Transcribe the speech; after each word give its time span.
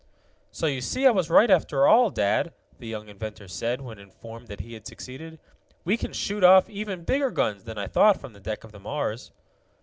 "So 0.49 0.65
you 0.65 0.81
see 0.81 1.05
I 1.05 1.11
was 1.11 1.29
right, 1.29 1.51
after 1.51 1.85
all, 1.85 2.09
Dad," 2.09 2.55
the 2.79 2.87
young 2.87 3.07
inventor 3.07 3.47
said, 3.47 3.81
when 3.81 3.99
informed 3.99 4.47
that 4.47 4.59
he 4.61 4.73
had 4.73 4.87
succeeded. 4.87 5.37
"We 5.83 5.95
can 5.95 6.11
shoot 6.11 6.43
off 6.43 6.67
even 6.71 7.03
bigger 7.03 7.29
guns 7.29 7.65
than 7.65 7.77
I 7.77 7.85
thought 7.85 8.19
from 8.19 8.33
the 8.33 8.39
deck 8.39 8.63
of 8.63 8.71
the 8.71 8.79
Mars." 8.79 9.31